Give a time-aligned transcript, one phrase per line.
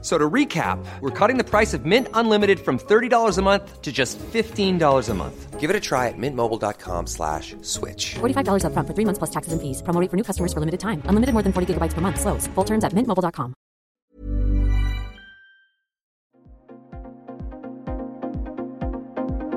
[0.00, 3.90] So to recap, we're cutting the price of Mint Unlimited from $30 a month to
[3.90, 5.58] just $15 a month.
[5.58, 8.14] Give it a try at mintmobile.com slash switch.
[8.20, 9.82] $45 upfront for three months plus taxes and fees.
[9.82, 11.02] Promo rate for new customers for limited time.
[11.06, 12.20] Unlimited more than 40 gigabytes per month.
[12.20, 12.46] Slows.
[12.54, 13.54] Full terms at mintmobile.com.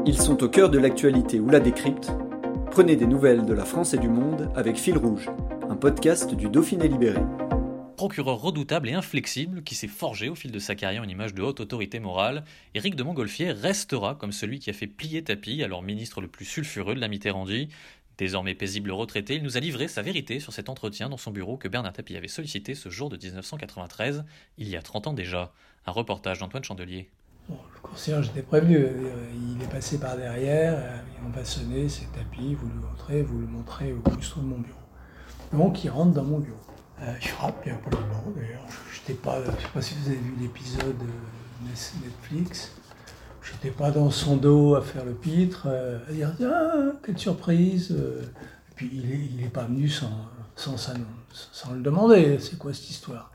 [0.07, 2.11] Ils sont au cœur de l'actualité ou la décrypte.
[2.71, 5.29] Prenez des nouvelles de la France et du monde avec Fil Rouge,
[5.69, 7.21] un podcast du Dauphiné Libéré.
[8.01, 11.43] Procureur redoutable et inflexible qui s'est forgé au fil de sa carrière une image de
[11.43, 15.83] haute autorité morale, Éric de Montgolfier restera comme celui qui a fait plier tapis, alors
[15.83, 17.69] ministre le plus sulfureux de la Mitterrandie.
[18.17, 21.57] Désormais paisible retraité, il nous a livré sa vérité sur cet entretien dans son bureau
[21.57, 24.25] que Bernard Tapie avait sollicité ce jour de 1993,
[24.57, 25.53] il y a 30 ans déjà.
[25.85, 27.07] Un reportage d'Antoine Chandelier.
[27.49, 28.97] Le concierge était prévenu, euh,
[29.55, 33.37] il est passé par derrière, euh, on va sonner, c'est tapis, vous le montrez, vous
[33.37, 34.79] le montrez au plus de mon bureau.
[35.53, 36.57] Donc il rentre dans mon bureau.
[37.01, 37.89] Euh, il frappe, il n'y a pas
[38.35, 38.65] d'ailleurs.
[38.91, 41.01] Je ne pas, je sais pas si vous avez vu l'épisode
[41.63, 42.73] Netflix.
[43.41, 47.91] Je n'étais pas dans son dos à faire le pitre, à dire ah, quelle surprise.
[47.91, 52.89] Et puis il n'est est pas venu sans, sans, sans, le demander, c'est quoi cette
[52.89, 53.31] histoire?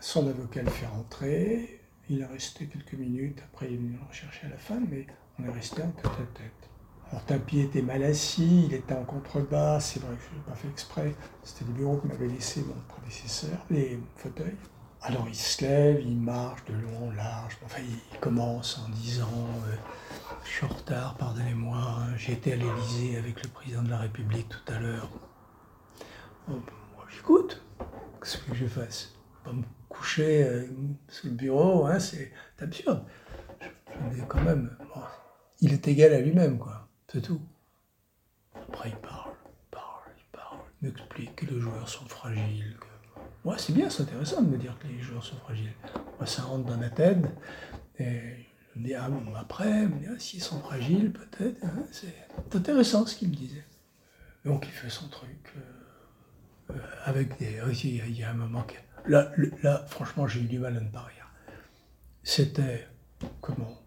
[0.00, 4.08] son avocat le fait rentrer, il est resté quelques minutes, après il est venu le
[4.08, 5.06] rechercher à la fin, mais
[5.38, 6.71] on est resté en tête à tête.
[7.12, 10.54] Alors Tapi était mal assis, il était en contrebas, c'est vrai que je n'ai pas
[10.54, 14.56] fait exprès, c'était le bureau que m'avait laissé mon prédécesseur, les fauteuils.
[15.02, 19.28] Alors il se lève, il marche de long en large, enfin il commence en disant
[19.68, 19.74] euh,
[20.42, 24.48] Je suis en retard, pardonnez-moi, hein, j'étais à l'Élysée avec le président de la République
[24.48, 25.10] tout à l'heure.
[26.48, 26.62] Bon,
[26.96, 27.62] moi j'écoute,
[28.22, 29.12] qu'est-ce que je fasse?
[29.90, 30.66] Coucher euh,
[31.08, 33.04] sous le bureau, hein, c'est absurde.
[34.28, 34.74] Quand même,
[35.60, 36.88] il est égal à lui-même, quoi.
[37.12, 37.42] C'est tout.
[38.54, 39.34] Après, il parle,
[39.70, 42.74] parle, parle, il m'explique que les joueurs sont fragiles.
[42.80, 43.58] Que...
[43.58, 45.74] c'est bien, c'est intéressant de me dire que les joueurs sont fragiles.
[46.18, 47.18] Moi, ça rentre dans ma tête.
[47.98, 51.62] Et je me dis, ah bon, après, ah, s'ils sont fragiles, peut-être.
[51.62, 52.14] Hein, c'est
[52.54, 53.66] intéressant ce qu'il me disait.
[54.46, 55.52] Donc, il fait son truc.
[55.58, 57.60] Euh, euh, avec des.
[57.84, 60.88] Il y a un moment qui Là, là franchement, j'ai eu du mal à ne
[60.88, 61.28] pas rire.
[62.22, 62.88] C'était,
[63.42, 63.82] comment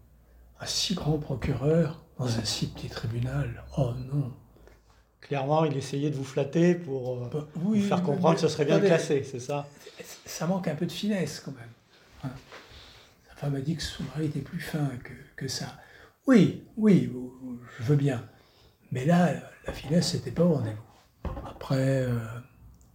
[0.60, 3.64] Un si grand procureur dans un si petit tribunal.
[3.76, 4.32] Oh non
[5.20, 8.64] Clairement, il essayait de vous flatter pour euh, bah, vous faire comprendre que ce serait
[8.64, 9.66] bien classé, c'est ça
[10.24, 11.72] Ça manque un peu de finesse quand même.
[12.24, 12.30] Hein.
[13.28, 15.66] Sa femme a dit que son mari était plus fin que, que ça.
[16.26, 17.12] Oui, oui,
[17.78, 18.24] je veux bien.
[18.92, 19.32] Mais là,
[19.66, 21.30] la finesse, c'était pas au rendez-vous.
[21.44, 22.18] Après, euh,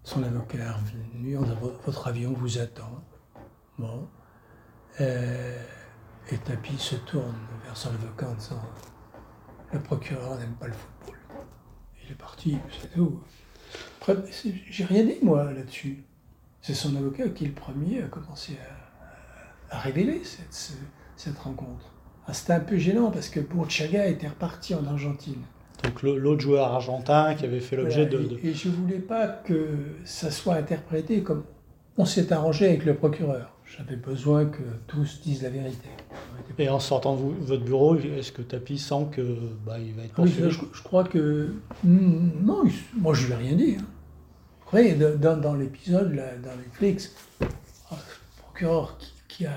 [0.04, 1.38] son avocat est revenu
[1.86, 3.04] Votre avion vous attend.
[3.78, 4.08] Bon.
[5.00, 5.64] Euh,
[6.32, 8.62] et Tapi se tourne vers son avocat en disant
[9.74, 11.18] Le procureur n'aime pas le football.
[12.04, 13.22] Il est parti, c'est tout.
[14.02, 14.16] Après,
[14.70, 16.04] j'ai rien dit, moi, là-dessus.
[16.62, 18.58] C'est son avocat qui, le premier, a commencé
[19.70, 20.78] à, révéler cette,
[21.16, 21.94] cette rencontre.
[22.28, 25.42] Ah, C'était un peu gênant parce que Burchaga était reparti en Argentine.
[25.84, 29.70] Donc l'autre joueur argentin qui avait fait l'objet de, Et, je ne voulais pas que
[30.06, 31.44] ça soit interprété comme
[31.98, 33.56] on s'est arrangé avec le procureur.
[33.78, 35.88] J'avais besoin que tous disent la vérité.
[36.58, 39.22] Et en sortant de votre bureau, est-ce que Tapi sent que
[39.66, 42.64] bah, il va être poursuivi oui, je, crois que hmm, non,
[42.98, 43.76] moi je lui ai rien dit.
[43.80, 43.86] Hein.
[44.64, 47.48] Après, dans, dans l'épisode, dans Netflix, le
[48.42, 49.54] procureur qui a,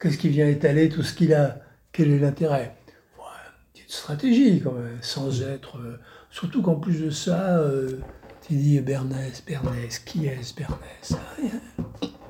[0.00, 1.58] qu'est-ce qui vient étaler tout ce qu'il a,
[1.92, 2.76] quel est l'intérêt?
[3.86, 5.76] Stratégie quand même, sans être.
[5.76, 5.98] Euh,
[6.30, 7.98] surtout qu'en plus de ça, euh,
[8.46, 11.14] tu dis Bernès, Bernès, qui est Bernès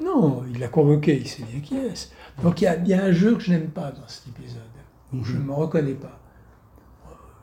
[0.02, 2.12] Non, il l'a convoqué, il sait bien qui est.
[2.42, 4.62] Donc il y, a, bien un jeu que je n'aime pas dans cet épisode,
[5.12, 6.18] où je ne me reconnais pas.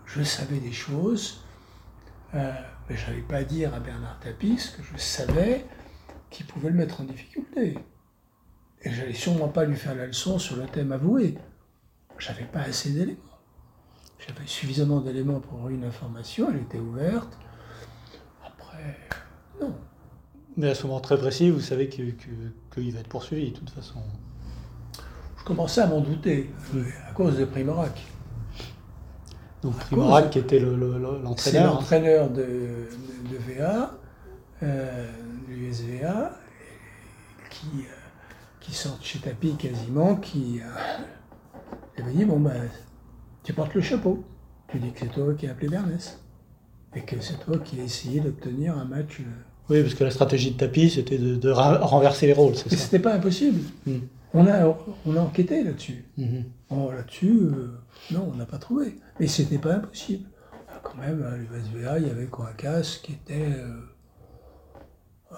[0.05, 1.43] Je savais des choses,
[2.33, 2.51] euh,
[2.89, 5.65] mais je n'avais pas à dire à Bernard Tapis que je savais
[6.29, 7.77] qu'il pouvait le mettre en difficulté.
[8.81, 11.37] Et j'allais sûrement pas lui faire la leçon sur le thème avoué.
[12.17, 13.19] J'avais pas assez d'éléments.
[14.19, 17.37] J'avais suffisamment d'éléments pour avoir une information, elle était ouverte.
[18.45, 18.97] Après.
[20.59, 23.69] Mais à ce moment très précis, vous savez qu'il que, va être poursuivi, de toute
[23.69, 24.01] façon.
[25.37, 26.49] Je commençais à m'en douter,
[27.07, 27.97] à cause de Primorac.
[29.61, 33.97] Donc Primorac qui était l'entraîneur C'est l'entraîneur de, de, VA,
[34.61, 35.07] euh,
[35.47, 36.37] de l'USVA,
[37.49, 37.93] qui, euh,
[38.59, 42.69] qui sort de chez Tapi quasiment, qui euh, avait dit, bon ben
[43.43, 44.25] tu portes le chapeau.
[44.67, 46.19] Tu dis que c'est toi qui as appelé Bernès.
[46.93, 49.23] Et que c'est toi qui as essayé d'obtenir un match euh,
[49.69, 53.13] Oui, parce que la stratégie de tapis, c'était de, renverser les rôles, ça C'était pas
[53.13, 53.61] impossible.
[53.85, 53.99] Hmm.
[54.33, 56.05] On, a, on a enquêté là-dessus.
[56.17, 56.41] Hmm.
[56.71, 57.79] là-dessus, euh,
[58.11, 58.97] non, on n'a pas trouvé.
[59.19, 60.27] Mais c'était pas impossible.
[60.81, 63.81] Quand même, à l'USVA, il y avait Coacas qui était, euh,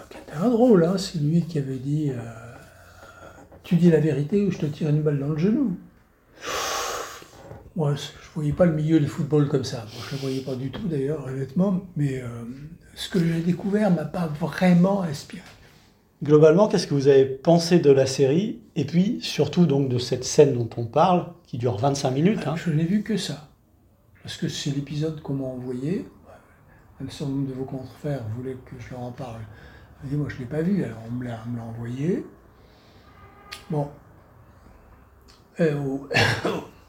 [0.09, 0.83] qui était un drôle.
[0.85, 0.97] Hein.
[0.97, 2.21] C'est lui qui avait dit euh,
[3.63, 5.77] Tu dis la vérité ou je te tire une balle dans le genou.
[7.75, 9.85] Moi, je ne voyais pas le milieu du football comme ça.
[9.91, 11.81] je ne le voyais pas du tout d'ailleurs, honnêtement.
[11.95, 12.21] Mais
[12.95, 15.43] ce que j'ai découvert m'a pas vraiment inspiré.
[16.23, 18.61] Globalement, qu'est-ce que vous avez pensé de la série?
[18.75, 22.45] Et puis, surtout, donc, de cette scène dont on parle, qui dure 25 minutes.
[22.45, 22.55] Hein.
[22.57, 23.49] Je n'ai vu que ça.
[24.21, 26.05] Parce que c'est l'épisode qu'on m'a envoyé.
[27.03, 29.41] Un certain nombre de vos confrères voulaient que je leur en parle.
[30.03, 32.23] dit, moi, je ne l'ai pas vu, alors on me l'a envoyé.
[33.71, 33.89] Bon.
[35.59, 36.07] au...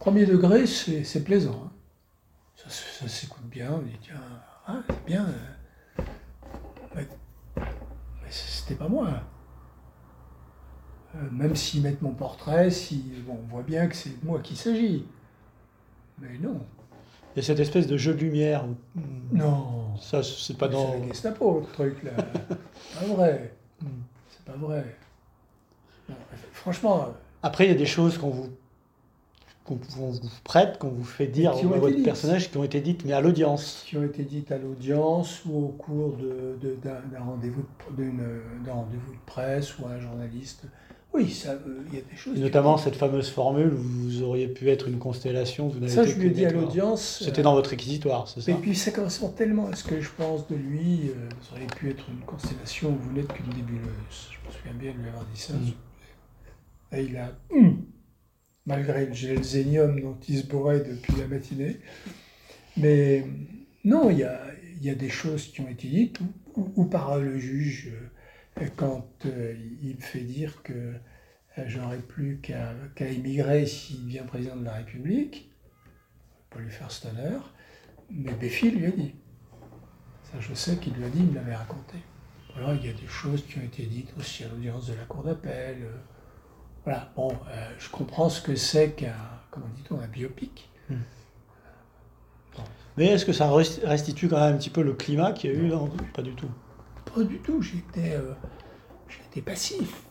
[0.00, 1.62] Premier degré, c'est plaisant.
[1.66, 1.70] Hein.
[2.56, 3.70] Ça, s'écoute bien.
[3.74, 4.14] On dit, tiens,
[4.66, 5.26] ah, c'est bien.
[6.94, 7.06] Mais,
[8.30, 9.10] c'était pas moi.
[11.14, 14.40] Euh, même s'ils mettent mon portrait, si, bon, on voit bien que c'est de moi
[14.40, 15.04] qu'il s'agit.
[16.18, 16.64] Mais non.
[17.34, 18.64] Il y a cette espèce de jeu de lumière.
[19.32, 19.96] Non.
[19.98, 20.92] Ça, c'est pas dans.
[20.92, 22.12] C'est la Gestapo, le truc là.
[22.98, 23.54] pas vrai.
[24.30, 24.96] C'est pas vrai.
[26.52, 27.08] franchement.
[27.42, 28.50] Après, il y a des choses qu'on vous
[29.76, 33.12] qu'on vous prête, qu'on vous fait dire à votre personnage qui ont été dites, mais
[33.12, 33.84] à l'audience.
[33.86, 36.16] Qui ont été dites à l'audience ou au cours
[36.82, 37.64] d'un rendez-vous
[37.96, 38.04] de,
[38.70, 40.64] rendez-vous de presse ou à un journaliste.
[41.12, 42.38] Oui, ça, euh, il y a des choses.
[42.38, 45.66] notamment cette fameuse formule où vous auriez pu être une constellation.
[45.66, 47.22] Vous ça, je lui ai dit à l'audience.
[47.24, 50.08] C'était dans votre réquisitoire, c'est ça Et puis ça correspond tellement à ce que je
[50.16, 51.08] pense de lui.
[51.08, 54.28] Euh, vous auriez pu être une constellation, vous n'êtes qu'une débuleuse.
[54.30, 55.54] Je me souviens bien de lui avoir dit ça.
[55.54, 56.96] Mm.
[56.96, 57.32] Et il a.
[57.52, 57.82] Hum,
[58.70, 61.80] malgré le gel zénium dont il se bourrait depuis la matinée.
[62.76, 63.26] Mais
[63.84, 66.20] non, il y a, des choses qui ont été dites,
[66.54, 67.90] ou, par le juge,
[68.60, 74.22] euh, quand euh, il me fait dire que euh, j'aurais plus qu'à émigrer s'il devient
[74.26, 75.50] président de la République,
[76.50, 77.52] pas lui faire cet honneur,
[78.08, 79.14] mais Béfi lui a dit.
[80.30, 81.96] Ça, je sais qu'il lui a dit, il me l'avait raconté.
[82.56, 85.04] Alors, il y a des choses qui ont été dites aussi à l'audience de la
[85.04, 85.78] Cour d'appel.
[86.84, 89.12] Voilà, bon, euh, je comprends ce que c'est qu'un,
[89.50, 90.70] comment dit-on, un biopic.
[90.88, 90.96] Hmm.
[92.96, 95.56] Mais est-ce que ça restitue quand même un petit peu le climat qu'il y a
[95.56, 95.78] eu là
[96.12, 96.50] Pas du tout?
[97.14, 98.32] Pas du tout, j'étais, euh,
[99.08, 100.02] j'étais passif.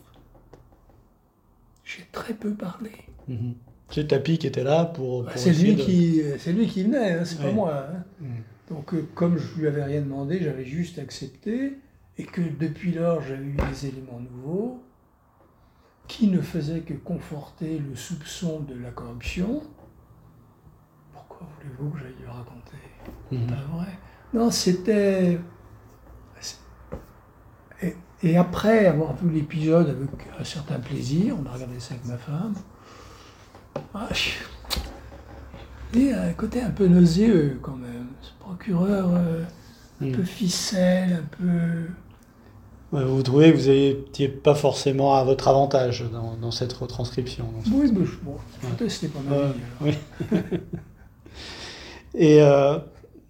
[1.84, 2.92] J'ai très peu parlé.
[3.28, 3.54] Mhm.
[3.90, 5.24] C'est Tapi qui était là pour.
[5.24, 7.86] Bah, c'est, lui qui, c'est lui qui venait, hein, c'est pas moi.
[7.92, 8.04] Hein.
[8.20, 8.74] Hmm.
[8.74, 11.74] Donc, euh, comme je lui avais rien demandé, j'avais juste accepté.
[12.18, 14.82] Et que depuis lors, j'avais eu des éléments nouveaux
[16.10, 19.62] qui ne faisait que conforter le soupçon de la corruption,
[21.12, 22.76] pourquoi voulez-vous que j'aille le raconter?
[23.30, 23.46] Mhm.
[23.46, 23.98] Pas vrai.
[24.34, 25.38] Non, c'était.
[28.22, 32.18] Et, après avoir vu l'épisode avec un certain plaisir, on a regardé ça avec ma
[32.18, 32.54] femme,
[33.94, 34.08] ah,
[35.94, 38.08] il y a un côté un peu nauséeux quand même.
[38.20, 39.44] Ce procureur euh,
[40.02, 40.12] un mhm.
[40.12, 41.86] peu ficelle, un peu.
[42.92, 46.04] Vous trouvez que vous n'étiez pas forcément à votre avantage
[46.40, 48.36] dans, cette retranscription Oui, mais bon,
[48.88, 49.54] c'était pas mal.
[49.80, 49.92] oui.
[52.14, 52.78] Et euh,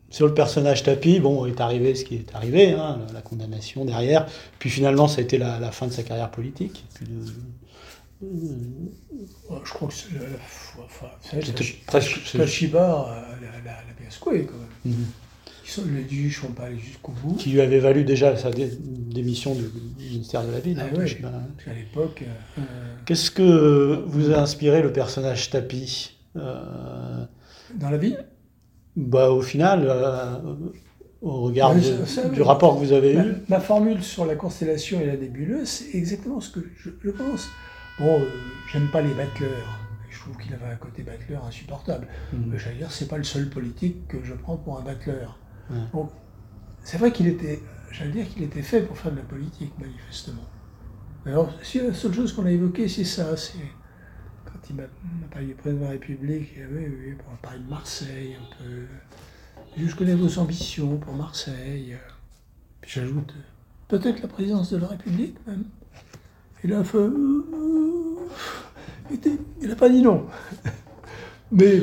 [0.09, 4.27] sur le personnage Tapi, bon, est arrivé ce qui est arrivé, hein, la condamnation derrière.
[4.59, 6.85] Puis finalement, ça a été la, fin de sa carrière politique.
[8.23, 8.27] je
[9.73, 10.29] crois que c'est la, la,
[11.87, 12.35] presque.
[12.35, 12.47] La, la,
[14.21, 15.07] quand même.
[15.79, 17.35] Les juges sont pas allés jusqu'au bout.
[17.35, 19.65] Qui lui avait valu déjà sa démission du
[19.99, 20.79] ministère de la Ville.
[20.81, 20.87] Ah
[21.27, 22.25] hein, à l'époque.
[22.59, 22.63] Euh,
[23.07, 27.25] Qu'est-ce que vous a inspiré le personnage Tapi euh,
[27.75, 28.17] Dans la vie?
[28.97, 30.39] bah, Au final, euh,
[31.23, 33.35] au regard du rapport que vous avez eu.
[33.49, 37.49] Ma formule sur la constellation et la nébuleuse, c'est exactement ce que je, pense.
[37.99, 38.23] Bon,
[38.73, 39.79] j'aime pas les battleurs.
[40.11, 42.09] Je trouve qu'il avait un côté battleur insupportable.
[42.33, 42.37] Mm.
[42.49, 45.40] Mais j'allais dire, c'est pas le seul politique que je prends pour un battleur
[46.83, 47.61] c'est vrai qu'il était,
[47.91, 50.43] j'allais dire qu'il était fait pour faire de la politique, manifestement.
[51.27, 53.59] Alors, si la seule chose qu'on a évoquée, c'est ça, c'est
[54.45, 54.85] quand il m'a
[55.31, 58.87] parlé du président de la République, il avait, oui, on parler de Marseille un peu.
[59.77, 61.97] Je connais vos ambitions pour Marseille.
[62.81, 63.35] Puis j'ajoute,
[63.89, 65.65] peut-être la présidence de la République même.
[66.65, 66.99] Il a fait.
[69.63, 70.27] il n'a pas dit non.
[71.53, 71.83] Mais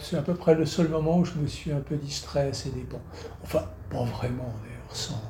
[0.00, 2.52] c'est à peu près le seul moment où je me suis un peu distrait à
[2.52, 3.00] ces dépens.
[3.42, 5.22] Enfin, pas vraiment d'ailleurs, sans,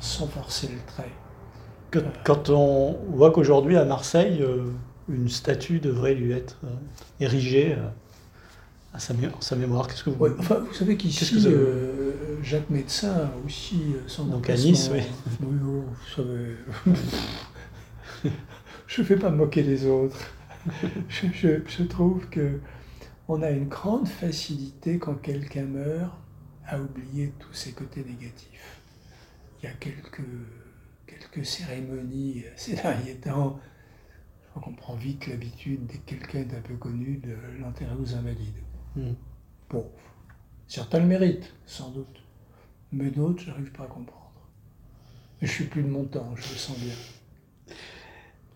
[0.00, 2.02] sans, forcer le trait.
[2.24, 4.64] Quand on voit qu'aujourd'hui à Marseille, euh,
[5.08, 6.68] une statue devrait lui être euh,
[7.20, 7.76] érigée
[8.92, 9.86] à sa, mé- sa mémoire.
[9.86, 10.16] Qu'est-ce que vous...
[10.24, 14.90] Ouais, enfin, vous savez qu'ici, que euh, Jacques Médecin aussi euh, son Donc à Nice,
[14.92, 15.00] oui.
[15.40, 16.56] Oui, oui, vous savez.
[18.86, 20.18] je ne vais pas me moquer des autres.
[21.08, 22.58] je, je- je trouve que
[23.28, 26.12] on a une grande facilité quand quelqu'un meurt
[26.66, 28.80] à oublier tous ses côtés négatifs.
[29.62, 30.22] Il y a quelques,
[31.06, 33.58] quelques cérémonies ces derniers temps.
[34.42, 37.94] Je crois qu'on prend vite l'habitude, dès que quelqu'un est un peu connu, de l'enterrer
[37.94, 38.62] aux invalides.
[38.94, 39.14] Hmm.
[39.68, 39.90] Bon,
[40.68, 42.22] certains le méritent, sans doute.
[42.92, 44.20] Mais d'autres, je n'arrive pas à comprendre.
[45.42, 46.94] Je suis plus de mon temps, je le sens bien.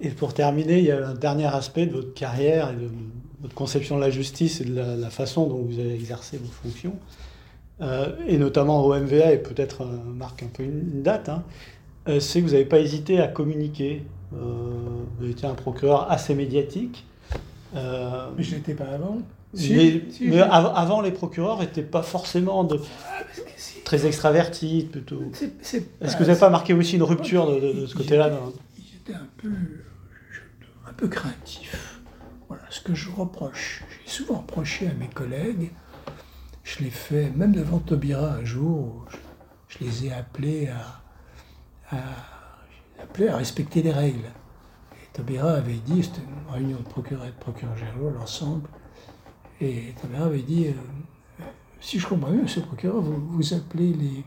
[0.01, 2.89] Et pour terminer, il y a un dernier aspect de votre carrière et de
[3.43, 6.51] votre conception de la justice et de la, la façon dont vous avez exercé vos
[6.51, 6.95] fonctions,
[7.81, 11.43] euh, et notamment au MVA, et peut-être euh, marque un peu une, date, hein,
[12.09, 14.05] euh, c'est que vous n'avez pas hésité à communiquer.
[14.35, 14.39] Euh,
[15.19, 17.05] vous étiez un procureur assez médiatique.
[17.75, 17.81] Mais
[18.43, 19.19] je n'étais pas avant.
[19.55, 19.75] mais si,
[20.23, 23.23] mais je- av- avant, les procureurs n'étaient pas forcément de, Ah,
[23.57, 23.83] si.
[23.85, 25.23] très extravertis, plutôt.
[25.63, 28.31] Est-ce que vous n'avez pas marqué aussi une rupture de, de- de ce côté-là
[28.77, 29.49] J'étais un peu,
[30.89, 32.01] un peu craintif.
[32.49, 33.85] Voilà ce que je reproche.
[34.05, 35.73] J'ai souvent reproché à mes collègues.
[36.65, 39.07] Je l'ai fait même devant Taubira un jour.
[39.69, 44.31] Je, les ai appelés à, à, à respecter les règles.
[44.93, 48.69] Et Taubira avait dit, c'était une réunion de procureurs et de procureurs généraux, l'ensemble.
[49.61, 51.45] Et Taubira avait dit, euh,
[51.81, 54.25] si je comprends bien, monsieur le procureur, vous, vous appelez les.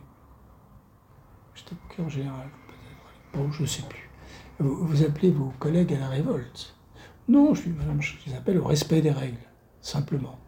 [1.55, 3.39] J'étais procureur général, peut-être.
[3.43, 4.10] Bon, je ne sais plus.
[4.61, 6.75] Vous, appelez vos collègues à la révolte.
[7.27, 7.63] Non, je,
[7.99, 9.37] je les appelle au respect des règles,
[9.81, 10.39] simplement.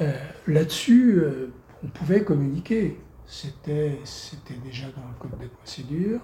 [0.00, 0.12] Euh,
[0.46, 1.52] Là-dessus, euh,
[1.84, 3.00] on pouvait communiquer.
[3.26, 3.96] C'était
[4.64, 6.20] déjà dans le code des procédures,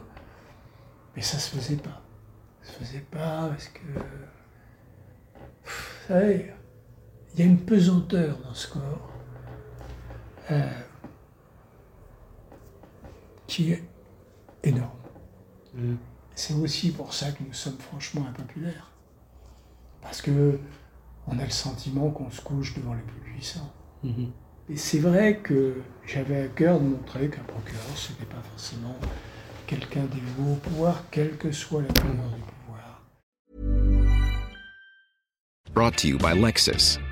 [1.15, 2.03] mais ça ne se faisait pas.
[2.63, 3.81] Ça se faisait pas parce que.
[5.65, 6.53] Vous savez,
[7.35, 9.13] il y a une pesanteur dans ce corps
[10.51, 10.71] euh,
[13.47, 13.85] qui est
[14.65, 14.91] énorme.
[16.37, 18.93] C'est aussi pour ça que nous sommes franchement impopulaires.
[20.03, 20.61] Parce que
[21.27, 23.73] on a le sentiment qu'on se couche devant les plus puissants.
[24.05, 24.31] Mhm.
[24.69, 28.97] Et c'est vrai que j'avais à cœur de montrer qu'un procureur, ce n'est pas forcément
[29.67, 33.03] quelqu'un dévoué au pouvoir, quelle que soit la couleur du pouvoir.
[35.73, 36.99] Brought to you by Lexus.